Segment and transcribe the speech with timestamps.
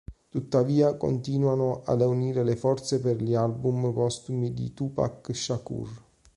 [0.29, 5.89] Tuttavia continuano ad unire le forze per gli album postumi di Tupac Shakur.